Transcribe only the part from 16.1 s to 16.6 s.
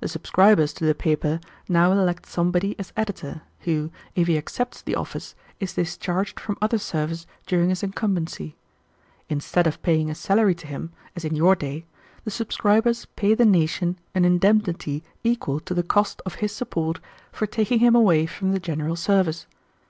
of his